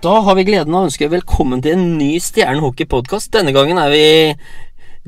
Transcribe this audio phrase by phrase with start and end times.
[0.00, 3.28] Da har vi gleden av å ønske velkommen til en ny Stjernen hockey-podkast.
[3.34, 4.04] Denne gangen er vi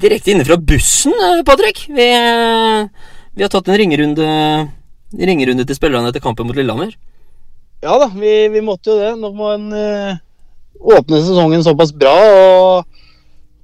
[0.05, 1.87] direkte inne fra bussen, eh, Patrick.
[1.89, 2.89] Vi, eh,
[3.33, 4.27] vi har tatt en ringerunde,
[5.16, 6.93] ringerunde til spillerne etter kampen mot Lillehammer.
[7.80, 9.15] Ja da, vi, vi måtte jo det.
[9.16, 10.19] Når man uh,
[10.77, 12.84] åpner sesongen såpass bra og,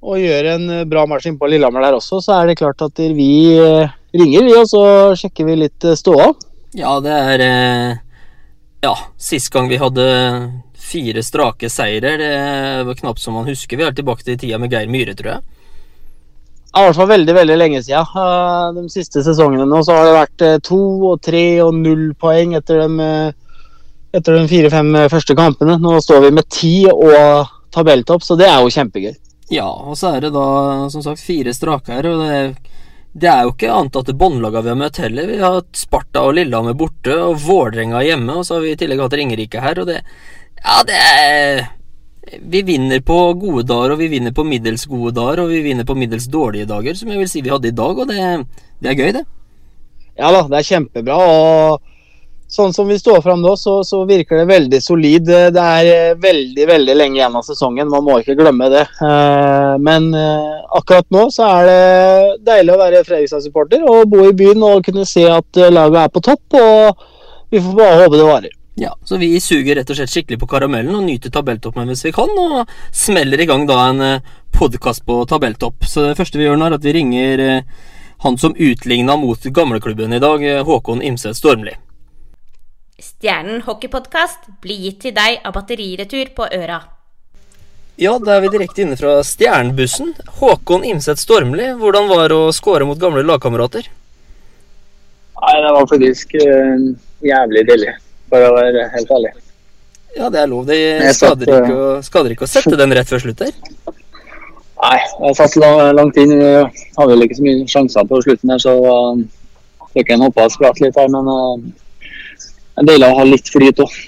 [0.01, 2.97] og gjør en eh, bra match på Lillehammer der også, så er det klart at
[2.97, 3.85] vi uh,
[4.17, 4.81] ringer, vi, og så
[5.13, 6.31] sjekker vi litt uh, ståa.
[6.73, 7.45] Ja, det er
[8.81, 10.09] Ja, sist gang vi hadde
[10.89, 12.15] fire strake seire.
[12.19, 13.77] Det var knapt som man husker.
[13.79, 15.45] Vi er tilbake til tida med Geir Myhre, tror jeg.
[16.69, 18.75] Ja, I hvert fall veldig veldig lenge siden.
[18.77, 20.81] De siste sesongene nå så har det vært uh, to
[21.11, 23.63] og tre og null poeng etter de, uh,
[24.13, 25.79] etter de fire-fem første kampene.
[25.81, 29.15] Nå står vi med ti og tabelltopp, så det er jo kjempegøy.
[29.49, 30.45] Ja, og så er det da
[30.93, 32.05] som sagt fire strake her.
[32.05, 32.69] og det,
[33.17, 35.29] det er jo ikke antatte båndlagene vi har møtt heller.
[35.29, 38.79] Vi har hatt Sparta og Lillehammer borte og Vålerenga hjemme, og så har vi i
[38.79, 39.81] tillegg hatt Ringerike her.
[39.81, 40.03] og det
[40.63, 41.67] ja, det er
[42.51, 45.87] Vi vinner på gode dager, og vi vinner på middels gode dager, og vi vinner
[45.87, 48.25] på middels dårlige dager, som jeg vil si vi hadde i dag, og det,
[48.83, 49.25] det er gøy, det.
[50.19, 51.15] Ja da, det er kjempebra.
[51.15, 51.89] og
[52.49, 55.27] Sånn som vi står fram nå, så, så, virker det veldig solid.
[55.53, 58.87] Det er veldig veldig lenge igjen av sesongen, man må ikke glemme det.
[59.05, 64.33] Eh, men eh, akkurat nå så er det deilig å være Fredrikstad-supporter og bo i
[64.33, 66.57] byen og kunne se at laget er på topp.
[66.57, 68.58] og Vi får bare håpe det varer.
[68.79, 72.13] Ja, så vi suger rett og slett skikkelig på karamellen og nyter tabelltoppen hvis vi
[72.15, 75.83] kan, og smeller i gang da en eh, podkast på tabelltopp.
[75.83, 77.91] Så det første vi gjør nå, er at vi ringer eh,
[78.23, 81.75] han som utligna mot gamleklubben i dag, eh, Håkon Imset Stormli.
[83.03, 86.79] Stjernen hockeypodkast blir gitt til deg av Batteriretur på Øra.
[87.99, 90.15] Ja, da er vi direkte inne fra Stjernbussen.
[90.39, 93.91] Håkon Imset Stormli, hvordan var det å skåre mot gamle lagkamerater?
[95.39, 96.93] Nei, det var faktisk uh,
[97.27, 97.99] jævlig deilig
[98.31, 99.31] for å være helt ærlig.
[100.17, 100.65] Ja, det er lov.
[100.69, 100.77] Det
[101.17, 103.53] skader, ikke, å, skader ikke å sette den rett før slutt der.
[104.79, 105.57] Nei, jeg satt
[105.95, 106.33] langt inn.
[106.39, 109.19] Jeg hadde vel ikke så mye sjanser på slutten der, så uh,
[109.93, 111.11] fikk en hoppa og spratt litt her.
[111.13, 111.59] Men uh,
[112.79, 113.99] det er deilig å ha litt flyt òg.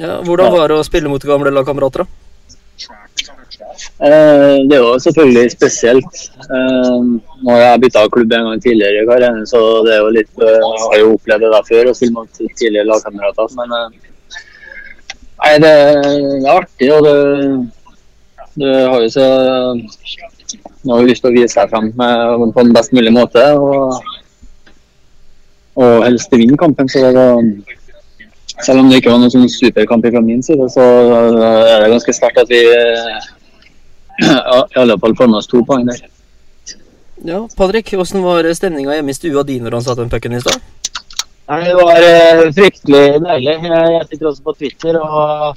[0.00, 3.33] Ja, hvordan var det å spille mot gamle lagkamerater, da?
[3.74, 6.16] Eh, det er jo selvfølgelig spesielt.
[6.56, 7.02] Eh,
[7.42, 10.32] nå har jeg bytta klubb en gang tidligere i karrieren, så det er jo litt,
[10.42, 13.54] eh, jeg har jo opplevd det der før og spille mot tidligere lagkamerater.
[13.58, 13.74] Men
[15.42, 17.16] nei, det, er artig, og det,
[18.62, 19.28] det har jo så
[20.84, 23.40] Man har jo lyst til å vise seg frem på en best mulig måte.
[23.56, 23.94] Og,
[25.80, 26.90] og helst vinne kampen.
[26.92, 27.40] så det var
[28.62, 32.14] selv om det ikke var noen sånn superkamp fra min side, så er det ganske
[32.14, 32.60] sterkt at vi
[34.22, 36.04] i alle fall får oss to poeng der.
[37.24, 40.40] Ja, Patrick, hvordan var stemninga hjemme i stua di når han satte den pucken i
[40.42, 40.58] stad?
[41.44, 43.54] Det var uh, fryktelig deilig.
[43.68, 45.56] Jeg sitter også på Twitter og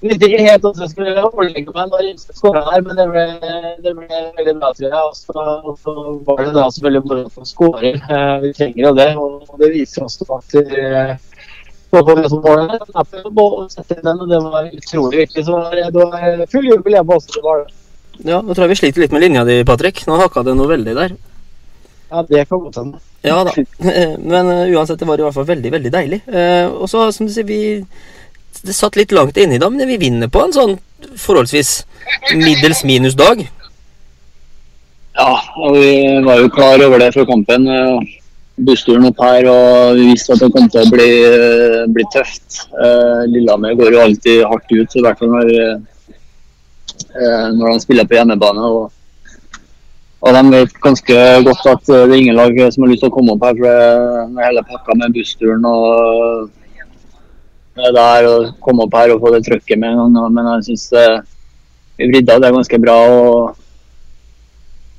[0.00, 3.24] visste ikke helt hvordan jeg skulle overlegge meg når jeg skåra der, men det ble,
[3.84, 5.02] det ble, veldig bra, tror jeg.
[5.04, 5.94] Og så
[6.28, 7.94] var det da selvfølgelig moro å skåre.
[8.08, 10.48] Uh, vi trenger jo det, og det viser også at
[11.86, 12.08] så og
[14.28, 15.44] det var utrolig viktig.
[15.46, 17.36] Så det var full jubel hjemme også.
[17.36, 17.75] Det var det.
[18.24, 20.04] Ja, nå tror jeg vi sliter litt med linja di, Patrick.
[20.08, 21.16] Nå hakka det noe veldig der.
[22.10, 23.00] Ja, det kan godt hende.
[23.26, 23.52] Ja da.
[24.32, 26.20] Men uh, uansett, det var i hvert fall veldig, veldig deilig.
[26.30, 27.82] Uh, og så, som du sier, vi
[28.66, 30.72] Det satt litt langt inne i dag, men vi vinner på en sånn
[31.20, 31.84] forholdsvis
[32.34, 33.42] middels minus dag.
[35.16, 35.92] Ja, og vi
[36.24, 37.68] var jo klar over det før kampen.
[37.68, 38.00] Uh,
[38.56, 42.62] bussturen opp her, og vi visste at det kom til å bli, eh, bli tøft.
[42.72, 45.52] Uh, Lillehammer går jo alltid hardt ut, i hvert fall når,
[47.16, 48.68] når de spiller på hjemmebane.
[48.68, 48.92] Og,
[50.20, 53.16] og, de vet ganske godt at det er ingen lag som har lyst til å
[53.16, 56.48] komme opp her, for det med hele pakka med bussturen og
[57.76, 60.32] det der, og komme opp her og få det trøkket med en gang.
[60.32, 60.88] Men jeg syns
[61.96, 62.98] vi vridde av det ganske bra.
[63.06, 63.62] og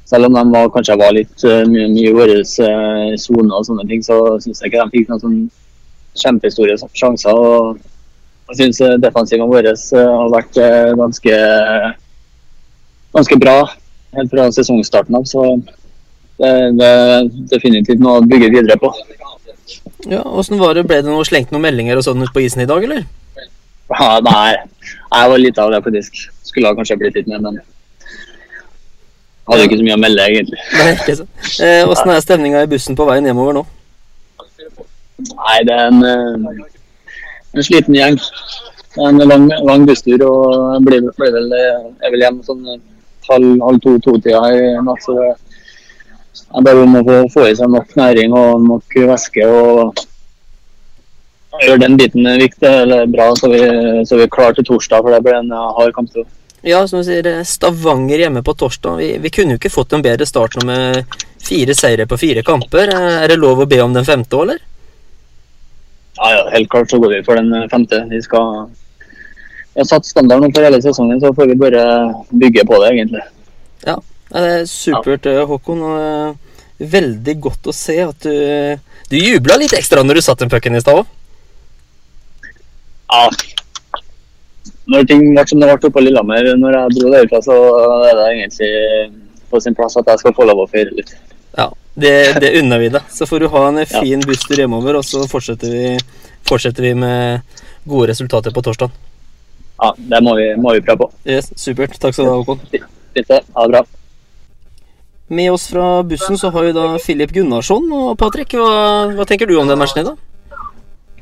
[0.08, 4.04] selv om de var, kanskje var litt mye, mye i vår sone og sånne ting,
[4.06, 5.40] så syns jeg ikke de fikk noen sånn
[6.18, 7.36] kjempestore sjanser.
[7.36, 7.82] og
[8.48, 10.60] Jeg syns uh, defensiven vår har vært
[11.00, 11.38] ganske,
[13.18, 13.58] ganske bra
[14.16, 15.28] helt fra sesongstarten av.
[15.28, 15.44] Så
[16.40, 18.94] det, det er definitivt noe å bygge videre på.
[20.08, 20.86] Ja, Åssen var det?
[20.88, 23.04] Ble det noe slengt noen meldinger og sånn ut på isen i dag, eller?
[23.88, 26.22] Ja, nei, jeg var litt av det faktisk.
[26.48, 27.60] Skulle kanskje blitt litt mer, men
[29.48, 30.60] hadde ikke så mye å melde, egentlig.
[30.76, 31.26] Nei, ikke så.
[31.64, 33.64] Eh, hvordan er stemninga i bussen på veien hjemover nå?
[35.32, 36.66] Nei, det er en, eh,
[37.58, 38.20] en sliten gjeng.
[39.08, 42.64] En lang, lang busstur, og jeg blir, blir vel, jeg vil hjem sånn
[43.28, 45.04] halv, halv to-to-tida i natt.
[45.06, 45.18] så
[46.48, 49.46] det er bare om å få, få, i seg nok næring og nok væske.
[49.46, 50.06] og
[51.64, 53.62] gjør den biten viktig eller bra, så vi,
[54.06, 55.04] så vi er klare til torsdag.
[55.04, 56.12] For det blir en eh, hard kamp.
[56.14, 56.28] Til.
[56.68, 59.02] Ja, som du sier, eh, Stavanger hjemme på torsdag.
[59.02, 62.46] Vi, vi kunne jo ikke fått en bedre start nå med fire seire på fire
[62.46, 62.94] kamper.
[62.94, 64.62] Eh, Er det lov å be om den femte eller?
[66.18, 68.02] Ja, ja, helt klart så går vi for den eh, femte.
[68.10, 68.68] Vi skal
[69.78, 71.82] vi har satt standarden for hele sesongen, så får vi bare
[72.34, 73.22] bygge på det, egentlig.
[73.86, 74.00] Ja,
[74.32, 75.84] det er supert, eh, Håkon.
[75.86, 76.44] og eh,
[76.78, 78.78] Veldig godt å se at du
[79.10, 81.08] Du jubla litt ekstra når du satt den pucken i stad òg.
[83.14, 83.30] Ja.
[84.86, 87.56] Når ting ble som det ble oppe på Lillehammer når jeg dro derfra, så
[88.10, 88.72] er det egentlig
[89.50, 91.16] på sin plass at jeg skal få lov å feire litt.
[91.58, 91.68] Ja,
[91.98, 93.10] det, det unner vi deg.
[93.14, 95.94] Så får du ha en fin busstur hjemover, og så fortsetter vi,
[96.48, 98.94] fortsetter vi med gode resultater på torsdag.
[99.78, 101.12] Ja, det må vi, må vi prøve på.
[101.30, 101.98] Yes, supert.
[102.02, 102.62] Takk skal du ha, Håkon.
[102.72, 103.42] Fint det.
[103.58, 103.84] Ha det bra.
[105.28, 107.90] Med oss fra bussen så har vi da Filip Gunnarsson.
[107.94, 110.24] Og Patrick, hva, hva tenker du om den matchen i dag?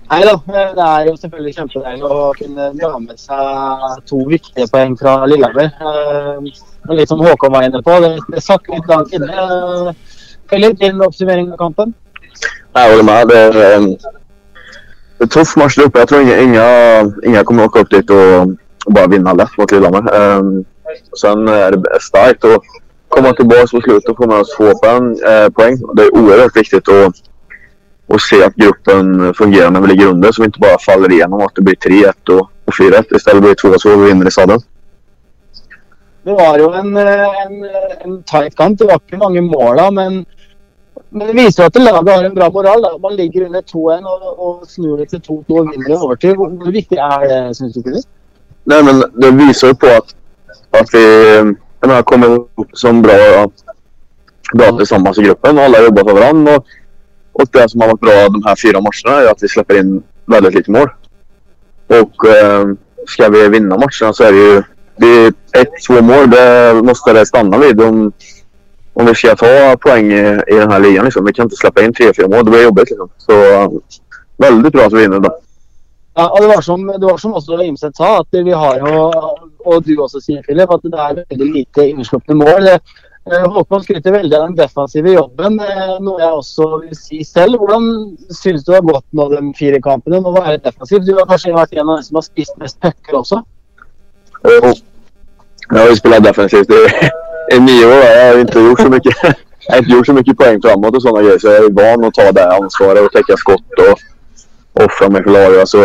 [0.06, 4.94] Nei da, det er jo selvfølgelig kjempedeilig å kunne dra med seg to viktige poeng
[5.00, 5.72] fra Lillehammer.
[5.82, 6.52] Eh,
[6.86, 9.96] og Litt som Håkon var inne på, det, det satt litt langt inne.
[10.56, 11.94] Eh, til oppsummering av kampen?
[12.76, 13.32] Jeg holder med.
[13.32, 16.68] Det er en, det er en tuff match där Jeg Jag tror inga,
[17.26, 18.56] inga kommer nok opp dit og,
[18.86, 20.04] og bare vinna lett mot Lillehammer.
[20.40, 20.66] Um,
[21.16, 22.60] sen er det sterkt å
[23.10, 25.16] komme tilbake på slutten og få med oss få poäng.
[25.32, 25.76] Eh, poeng.
[25.98, 27.12] Det er oerhört viktig å,
[28.08, 31.42] å se at gruppen fungerer når vi ligger under så vi ikke bare faller igjennom
[31.42, 33.12] at det blir 3-1 og, og 4-1.
[33.16, 34.64] I stedet blir det 2-2 og vi vinner i sadden.
[36.26, 37.66] Det var jo en, eh, en,
[38.06, 38.80] en tight kamp.
[38.80, 40.24] Det var ikke mange mål da, men,
[41.16, 42.82] men det viser jo at laget har en bra moral.
[42.84, 42.90] Da.
[43.02, 46.36] Man ligger under 2-1 og, og snur det til 2-2 og vinner i overtid.
[46.36, 48.04] Hvor viktig er det, syns du det?
[48.66, 50.16] Nej, men det viser jo på at,
[50.74, 51.06] at vi
[51.86, 53.50] jag menar, kommer upp som bra,
[54.54, 56.56] bra sammen i gruppen Alle har jobba for hverandre.
[56.56, 56.78] Og,
[57.34, 59.92] og, det som har vært bra de her fire matchene, er at vi slipper inn
[60.32, 60.90] veldig lite mål.
[61.96, 62.72] Og eh,
[63.12, 64.56] skal vi vinne matchene, så er det jo
[65.04, 65.12] de
[65.62, 66.32] ett, to mål.
[66.34, 66.48] Det
[66.88, 68.08] måtte det stanna vid om,
[68.96, 71.06] om vi ska ta poäng i, i den här ligan.
[71.06, 71.26] Liksom.
[71.26, 72.46] Vi kan inte släppa in tre, fyra mål.
[72.46, 72.90] Det blir jobbigt.
[72.90, 73.10] Liksom.
[73.18, 73.34] Så
[74.38, 75.32] veldig väldigt bra at vi vinner da.
[76.16, 79.00] Ja, og det var som, det var som også Imset sa, at vi har jo,
[79.66, 82.70] og du også sier, Philip, at det er veldig lite innslupne mål.
[82.70, 82.78] Det,
[83.32, 87.60] eh, Håkon skryter veldig av den defensive jobben, eh, noe jeg også vil si selv.
[87.60, 90.24] Hvordan syns du det har gått nå de fire kampene?
[90.24, 91.04] Nå være defensiv.
[91.04, 93.44] Du har kanskje vært en av de som har spist mest pucker også?
[94.48, 94.74] Jo,
[95.74, 97.12] har ju spelat defensivt i,
[97.52, 97.94] i nio år.
[97.94, 99.16] Jag har inte gjort så mycket,
[99.68, 101.40] jag inte gjort så mycket poäng framåt och sådana grejer.
[101.40, 104.00] Så jag är van att ta det ansvaret och täcka skott och
[104.84, 105.60] offra mig för laget.
[105.60, 105.78] Alltså,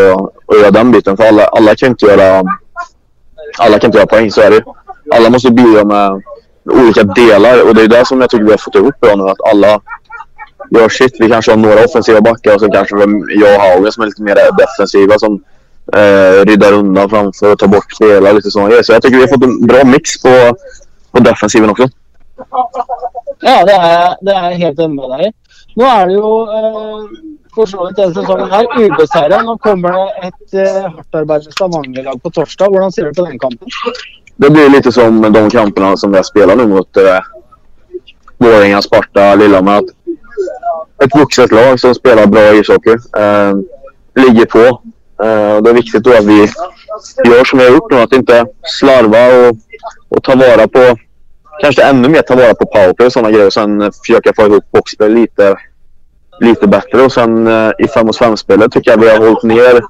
[0.46, 1.16] och göra den biten.
[1.16, 2.42] För alla, alla kan inte göra
[3.58, 4.64] alla kan inte göra poäng, så är det
[5.14, 6.22] Alla måste bidra med
[6.64, 9.22] olika delar och det är det som jag tycker vi har fått ihop bra nu.
[9.22, 9.80] Att alla
[10.70, 11.16] gör sitt.
[11.20, 12.96] Vi kanske har några offensiva backar och så kanske
[13.40, 15.44] jag och Haugen som är lite mer defensiva som
[15.92, 18.32] eh, riddar undan framför och tar bort spelare.
[18.32, 18.82] Lite sådana grejer.
[18.82, 20.56] Så jag tycker vi har fått en bra mix på,
[21.12, 21.88] på defensiven også.
[23.42, 25.32] Ja, det er, det er helt enig med deg i.
[25.80, 27.04] Nå er det jo eh,
[27.54, 29.40] for så vidt denne sesongen her ubeseira.
[29.46, 32.70] Nå kommer det et eh, hardtarbeidende Stavanger-lag på torsdag.
[32.72, 33.68] Hvordan ser du på den kampen?
[34.40, 37.32] Det blir litt som de kampene som vi har spelat nå mot eh,
[38.40, 39.88] Vålerenga, Sparta, Lillehammer.
[41.04, 42.96] Et vokset lag som spiller bra ishockey.
[43.20, 43.52] Eh,
[44.20, 44.64] ligger på.
[45.24, 48.40] Eh, det er viktig at vi gjør som vi har gjort nå, at vi ikke
[48.78, 49.62] slarver og,
[50.10, 50.84] og tar vare på
[51.60, 53.46] kanske ännu mer ta vara på powerplay och sådana grejer.
[53.46, 55.56] Och sen eh, försöka få ihop boxplay lite,
[56.40, 57.02] lite bättre.
[57.02, 59.80] Och sen eh, i 5 och 5-spelet tycker jag vi har hållit ner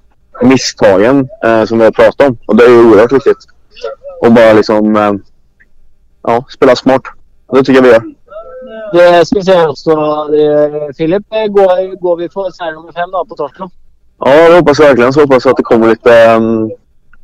[0.42, 2.38] misstagen eh, som vi har pratat om.
[2.46, 3.38] Och det är ju oerhört viktigt.
[4.20, 5.12] Och bara liksom eh,
[6.22, 7.02] ja, spela smart.
[7.52, 8.02] Det tycker jag vi gör.
[8.92, 13.34] Det skal vi se også, eh, Går, går vi för seier nummer fem da, på
[13.34, 13.70] torsdag?
[14.18, 15.20] Ja, det hoppas verkligen så.
[15.20, 16.40] Hoppas att det kommer lite,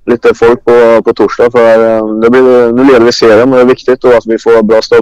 [0.06, 1.50] lite folk på, på torsdag.
[1.50, 4.38] För ehm, det blir, nu leder vi serien och det är viktigt och att vi
[4.38, 4.96] får bra stå.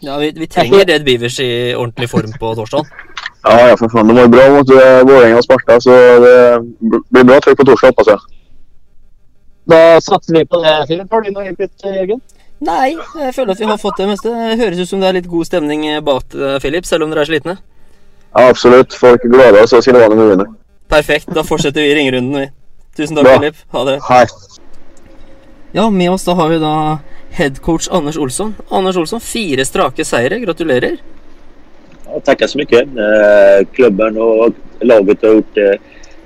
[0.00, 2.84] Ja, vi, vi trenger Red Beavers i ordentlig form på torsdag.
[3.42, 4.08] Ja, ja, for faen.
[4.08, 6.32] De var bra mot eh, Vålerenga og Sparta så det
[7.10, 8.18] blir bra trykk på torsdag hoppas jeg.
[9.70, 11.06] Da satser vi på det, Philip.
[11.12, 12.20] Har du noe input, Jørgen?
[12.66, 14.34] Nei, jeg føler at vi har fått det meste.
[14.34, 17.30] Det høres ut som det er litt god stemning bak Filip, selv om dere er
[17.30, 17.56] slitne.
[18.34, 18.98] Ja, absolutt.
[18.98, 20.46] Folk gleder seg, så ska det vara när vi vinner.
[20.88, 21.34] Perfekt.
[21.34, 22.50] Da fortsetter vi ringerunden, vi.
[22.98, 23.28] Tusen takk.
[23.28, 23.56] Philip.
[23.70, 24.00] Ha det.
[24.08, 24.26] Hei.
[25.72, 26.98] Ja, med oss da har vi da
[27.30, 28.54] headcoach Anders Olsson.
[28.68, 30.38] Anders Olsson, fire strake seire.
[30.42, 30.96] Gratulerer.
[32.06, 32.80] Ja, tackar så mycket.
[32.80, 34.50] Eh, klubben och
[34.80, 35.78] laget har gjort eh,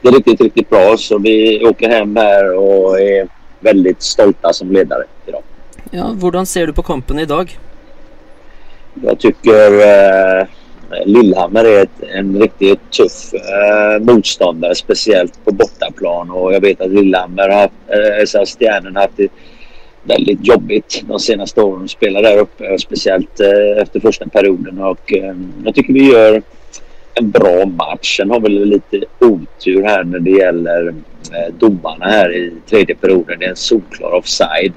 [0.02, 0.96] det riktigt, riktigt bra.
[0.96, 3.28] Så vi åker hem här och är
[3.60, 5.42] väldigt stolta som ledare idag.
[5.90, 7.58] Ja, Hvordan ser du på kampen i dag?
[8.94, 10.46] Jag tycker eh,
[11.04, 16.30] Lillehammer är ett, en riktigt tuff eh, motståndare, speciellt på bortaplan.
[16.30, 19.28] Och jag vet att Lillehammer har eh, haft det
[20.02, 22.78] väldigt jobbigt de senaste åren att spela där uppe.
[22.78, 24.78] Speciellt eh, efter första perioden.
[24.78, 25.34] Och, eh,
[25.64, 26.42] jag tycker vi gör
[27.14, 28.16] en bra match.
[28.16, 30.88] Sen har vi lite otur här när det gäller
[31.32, 33.38] eh, domarna här i tredje perioden.
[33.38, 34.72] Det är en solklar offside.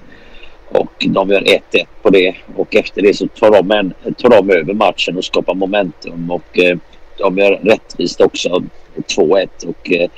[1.13, 1.61] De gör 1-1
[2.01, 2.35] på det.
[2.55, 6.31] Och efter det så tar de, en, tar de över matchen och skapar momentum.
[6.31, 6.77] Och eh,
[7.17, 8.63] de gör rättvist också
[8.95, 9.47] 2-1.
[9.67, 10.09] Och eh,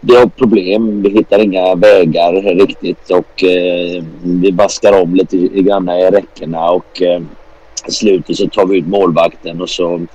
[0.00, 1.02] vi har problem.
[1.02, 3.10] Vi hittar inga vägar riktigt.
[3.10, 6.70] Och eh, vi baskar om lite grann i räckena.
[6.70, 7.22] Och eh,
[7.88, 10.06] i slutet så tar vi ut målvakten och så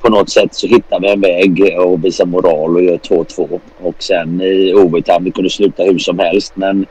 [0.00, 3.60] på något sätt så hittar vi en väg och visar moral och gör 2-2.
[3.80, 6.86] Och sen i overtime, vi kunde sluta hur som helst men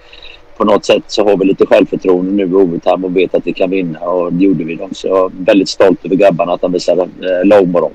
[0.61, 3.53] på något sätt så har vi lite självförtroende nu i overtime och vet att vi
[3.53, 4.89] kan vinna och det gjorde vi dem.
[4.93, 7.91] Så jag är väldigt stolt över grabbarna att de visade eh, lagmoral.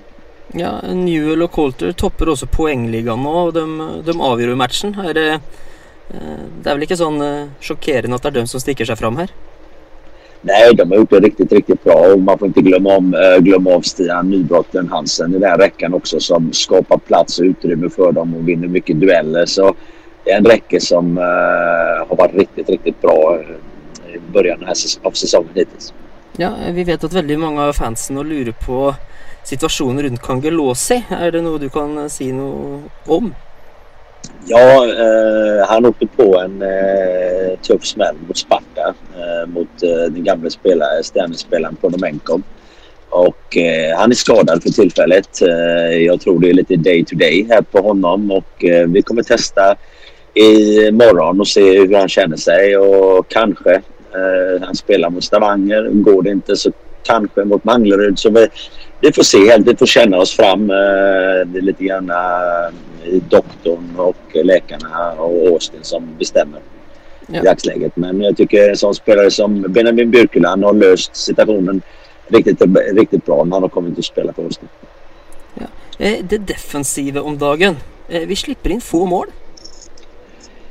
[0.53, 3.65] Ja, Newell og Coulter topper også poengligaen nå, og de,
[4.07, 4.95] de avgjør jo matchen.
[4.99, 5.27] Er det,
[6.11, 8.99] eh, det er vel ikke sånn eh, sjokkerende at det er dem som stikker seg
[8.99, 9.31] fram her?
[10.43, 13.39] Nej, de har gjort det riktigt, riktigt bra och man får inte glömma, om, äh,
[13.43, 18.13] glömma av Stian Nybrotten Hansen i den räckan också som skapar plats och utrymme för
[18.13, 19.47] dem och vinner mycket dueller.
[19.47, 19.75] Så
[20.27, 21.25] det är en räcke som äh,
[22.09, 23.39] har varit riktigt, riktigt bra
[24.15, 24.69] i början
[25.03, 25.93] av säsongen hittills.
[26.37, 28.95] Ja, vi vet at veldig mange av fansen lurer på
[29.45, 30.99] situasjonen rundt Kangelåsi.
[31.11, 33.31] Er det noe du kan si noe om?
[34.51, 38.95] Ja, eh, han åkte på en eh, tuff smell mot Sparta.
[39.15, 42.43] Eh, mot eh, den gamle stjernespilleren stjärnespelaren Og
[43.09, 45.41] Och eh, han er skadet for tilfellet.
[45.41, 49.03] jeg jag tror det er litt day to day her på honom Og eh, vi
[49.03, 49.77] kommer testa
[50.37, 55.91] i morgon och se hur han känner sig och kanske eh, han spelar mot Stavanger.
[55.93, 58.19] Går det inte så kanske mot Manglerud.
[58.19, 58.49] Så vi,
[59.01, 59.69] vi får se helt.
[59.69, 60.67] Vi får känna oss fram.
[60.67, 62.13] det är lite grann
[63.29, 66.61] doktorn och läkarna och Austin som bestämmer
[67.27, 67.41] ja.
[67.41, 67.97] i dagsläget.
[67.97, 71.83] Men jag tycker en sån spelare som Benjamin Björkeland har löst situationen
[72.29, 72.63] riktigt,
[72.93, 74.69] riktigt bra när han har kommit att spela på Austin.
[75.55, 75.67] Ja.
[75.99, 77.77] Eh, det defensiva om dagen.
[78.09, 79.27] Eh, vi slipper in få mål.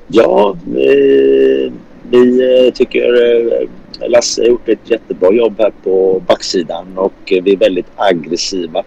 [0.07, 1.71] Ja, vi,
[2.09, 3.67] vi tycker
[4.07, 8.83] Lasse har gjort ett jättebra jobb här på backsidan och vi är väldigt aggressiva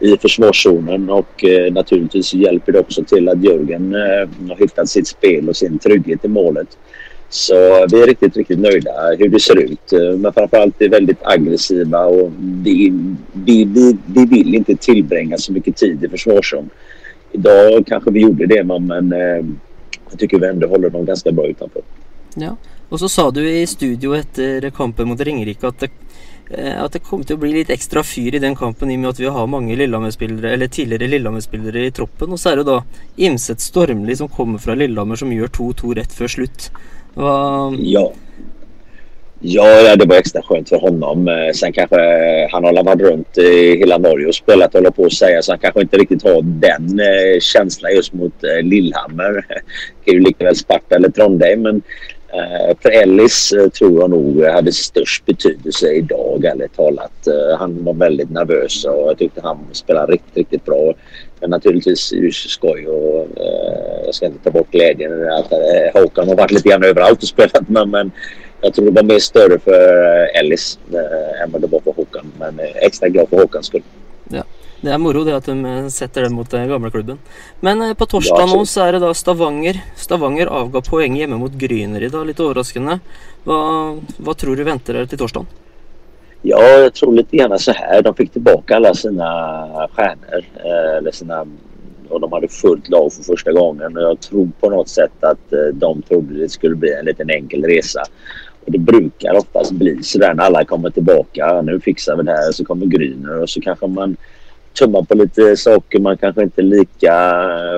[0.00, 5.06] i försvarszonen och eh, naturligtvis hjälper det också till att Jörgen eh, har hittat sitt
[5.06, 6.78] spel och sin trygghet i målet.
[7.28, 7.54] Så
[7.90, 9.92] vi är riktigt, riktigt nöjda hur det ser ut.
[9.92, 12.92] Eh, men framförallt är väldigt aggressiva och vi,
[13.32, 16.70] vi, vi, vi vill inte tillbringa så mycket tid i försvarszon.
[17.32, 19.44] Idag kanske vi gjorde det men eh,
[20.12, 21.82] jag tycker vi ändå håller dem ganska bra utanför.
[22.34, 22.56] Ja,
[22.88, 25.90] och så sa du i studio efter kampen mot Ringerike att det
[26.52, 29.02] Eh, at det kommer til å bli litt ekstra fyr i den kampen i og
[29.02, 32.34] med at vi har mange Lillehammer-spillere, eller tidligere Lillehammer-spillere i troppen.
[32.34, 32.82] Og så er det da
[33.24, 36.68] Imset Stormli som kommer fra Lillehammer, som gjør 2-2 rett før slutt.
[37.16, 37.36] Hva
[37.80, 38.04] ja.
[39.44, 41.28] Ja, det var extra skönt för honom.
[41.28, 41.96] Eh, sen kanske
[42.52, 45.58] han har varit runt i hela Norge och spelat håller på att säga så han
[45.58, 49.46] kanske inte riktigt har den eh, känslan just mot Lillhammer.
[50.04, 51.82] Det är ju lika väl Sparta eller Trondheim men
[52.34, 57.26] Eh, för Ellis eh, tror jag nog hade störst betydelse idag, ärligt talat.
[57.26, 60.94] Eh, han var väldigt nervös och jag tyckte han spelade riktigt, riktigt bra.
[61.40, 63.26] Men naturligtvis är det skoj och
[64.04, 65.52] jag ska inte ta bort glädjen att
[65.94, 67.88] Håkan har varit lite grann överallt och spelat med.
[67.88, 68.10] Men
[68.62, 70.78] jag tror det var mer större för Ellis
[71.42, 72.32] än vad det var för Håkan.
[72.38, 73.82] Men extra glad för Håkans skull.
[74.28, 74.44] Ja.
[74.82, 77.20] Det er moro det at de eh, setter den mot den gamle klubben.
[77.62, 79.78] Men eh, på torsdag nå så er det da Stavanger.
[79.94, 82.98] Stavanger avga poeng hjemme mot Gryner i dag, litt overraskende.
[83.46, 83.58] Hva,
[84.18, 85.46] hva tror du venter dere til torsdag?
[86.42, 88.02] Ja, jeg tror litt gjerne så her.
[88.02, 89.28] De fikk tilbake alle sine
[89.94, 90.48] stjerner.
[90.64, 91.44] Eh, eller sine
[92.12, 95.54] og de hadde fullt lag for første gangen og jeg tror på noe sett at
[95.54, 98.02] de trodde det skulle bli en liten enkel resa.
[98.66, 101.62] Det brukar oftast bli så där när alla kommer tillbaka.
[101.62, 102.52] Nu fixar vi det här.
[102.52, 104.16] Så kommer Gryner och så kanske man
[104.78, 105.98] tummar på lite saker.
[105.98, 107.14] Man kanske inte är lika,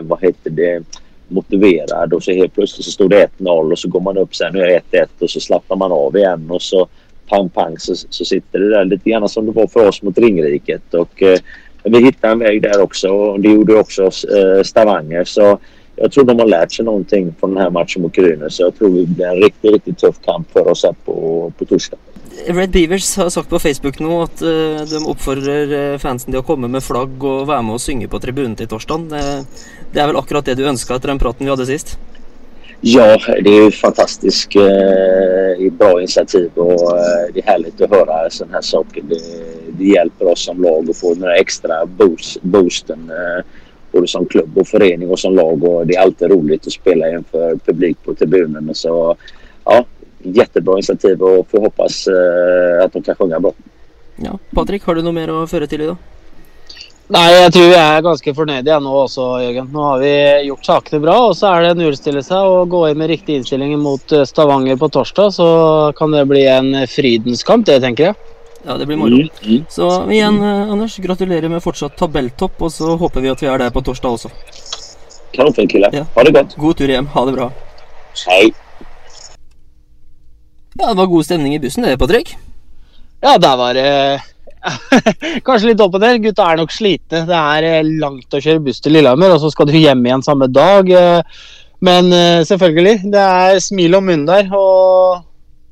[0.02, 0.82] vad heter det,
[1.28, 4.52] motiverad och så helt plötsligt så stod det 1-0 och så går man upp sen
[4.52, 6.88] nu är det 1-1 och så slappnar man av igen och så
[7.28, 10.18] pang pang så, så sitter det där lite grann som det var för oss mot
[10.18, 11.38] Ringriket och eh,
[11.82, 15.58] vi hittade en väg där också och det gjorde också eh, Stavanger så
[15.96, 18.78] jag tror de har lärt sig någonting från den här matchen mot Brynäs så jag
[18.78, 21.98] tror det blir en riktigt, riktigt tuff kamp for oss her på, på torsdag.
[22.46, 26.46] Red Beavers har sagt på Facebook nå at uh, de oppfordrer uh, fansen til å
[26.46, 29.06] komme med flagg og være med og synge på tribunen til torsdag.
[29.12, 29.22] Det,
[29.92, 31.94] det, er vel akkurat det du ønska etter den praten vi hadde sist?
[32.84, 38.18] Ja, det er jo fantastisk uh, bra initiativ og uh, det er herlig å høre
[38.34, 39.06] sånne her saker.
[39.14, 39.22] Det,
[39.78, 43.40] det hjelper oss som lag å få den ekstra boost, boosten eh,
[43.94, 47.10] både som klubb och förening och som lag och det är alltid roligt att spela
[47.10, 48.74] inför publik på tribunen.
[48.74, 49.16] Så
[49.64, 49.84] ja,
[50.22, 53.52] jättebra initiativ och får hoppas eh, att de kan sjunga bra.
[54.16, 56.10] Ja, Patrick, har du noe mer å føre til i dag?
[57.14, 59.66] Nei, jeg tror vi er ganske fornøyde jeg nå også, Jørgen.
[59.74, 60.12] Nå har vi
[60.46, 63.74] gjort sakene bra, og så er det å nullstille og gå inn med riktig innstilling
[63.82, 65.34] mot eh, Stavanger på torsdag.
[65.36, 65.48] Så
[65.98, 68.30] kan det bli en frydens kamp, det tenker jeg.
[68.64, 69.18] Ja, det blir moro.
[69.20, 69.64] Mm, mm.
[69.68, 73.60] Så igjen, eh, Anders, gratulerer med fortsatt tabelltopp, og så håper vi at vi er
[73.60, 74.30] der på torsdag også.
[75.34, 75.92] Kanonfint killar.
[75.92, 76.04] Ja.
[76.14, 76.54] Ha det godt.
[76.56, 77.06] God tur hjem.
[77.12, 77.50] Ha det bra.
[78.26, 78.44] Hei.
[80.78, 82.36] Ja, det var god stemning i bussen det, Patrick.
[83.22, 84.20] Ja, der var det
[85.46, 86.22] Kanskje litt opp og ned.
[86.24, 87.24] Gutta er nok slitne.
[87.28, 90.24] Det er eh, langt å kjøre buss til Lillehammer, og så skal du hjem igjen
[90.24, 90.88] samme dag.
[90.88, 91.44] eh,
[91.84, 95.20] Men eh, selvfølgelig, det er smil om munnen der, og,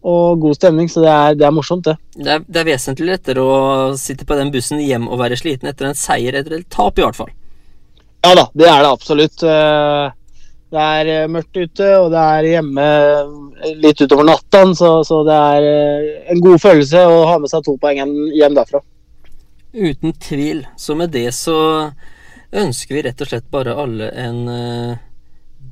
[0.03, 1.95] og god stemning, så det er, det er morsomt, det.
[2.17, 3.59] Det er, det er vesentlig lettere å
[4.01, 7.05] sitte på den bussen hjem og være sliten etter en seier etter et tap, i
[7.07, 7.31] hvert fall.
[8.27, 9.43] Ja da, det er det absolutt.
[9.47, 10.11] Eh,
[10.73, 12.85] Det er eh, mørkt ute, og det er hjemme
[13.61, 15.67] eh, litt utover natta, så, så det er
[16.33, 18.01] en god følelse å ha med seg to poeng
[18.33, 18.81] hjem- derfra.
[19.75, 20.65] Uten tvil.
[20.81, 21.59] Så med det så
[22.53, 24.41] ønsker vi rett og slett bare alle en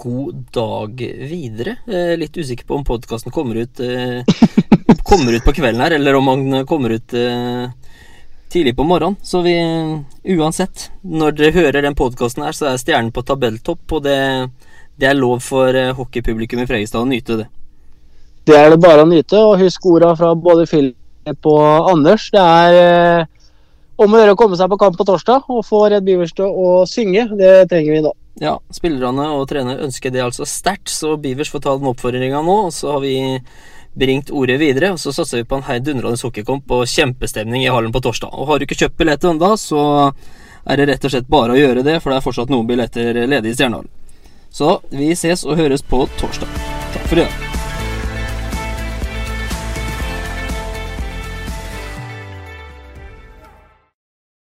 [0.00, 1.76] god dag videre.
[1.86, 4.24] Eh, litt usikker på om podkasten kommer eh,
[5.10, 7.70] Kommer ut på kvelden her, eller om han kommer ut eh,
[8.50, 9.16] tidlig på morgenen.
[9.22, 9.54] Så vi
[10.24, 14.18] Uansett, når dere hører den podkasten her, så er stjernen på tabelltopp, og det,
[15.00, 17.50] det er lov for eh, hockeypublikum i Fredrikstad å nyte det.
[18.48, 22.30] Det er det bare å nyte, og husk orda fra både Philip og Anders.
[22.32, 23.28] Det er eh,
[24.00, 26.82] om å gjøre å komme seg på kamp på torsdag og få Red Beavers å
[26.88, 27.28] synge.
[27.36, 28.14] Det trenger vi nå.
[28.38, 32.56] Ja, spillerne og trener ønsker det altså sterkt, så Beavers får ta den oppfordringa nå.
[32.68, 33.16] Og så har vi
[33.98, 37.92] bringt ordet videre, og så satser vi på en heidundrende hockeykamp og kjempestemning i hallen
[37.92, 38.30] på torsdag.
[38.32, 39.82] Og har du ikke kjøpt billetter ennå, så
[40.64, 43.24] er det rett og slett bare å gjøre det, for det er fortsatt noen billetter
[43.26, 43.90] ledige i Stjernehallen.
[44.50, 46.60] Så vi ses og høres på torsdag.
[46.94, 47.49] Takk for i dag.